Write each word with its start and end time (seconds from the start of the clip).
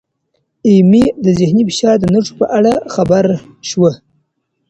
ایمي 0.67 1.03
د 1.23 1.25
ذهني 1.39 1.63
فشار 1.69 1.95
د 1.99 2.05
نښو 2.13 2.33
په 2.39 2.45
اړه 2.57 2.73
خبر 2.93 3.25
شوه. 3.69 3.91